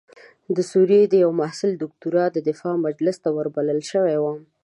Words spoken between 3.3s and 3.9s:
وربلل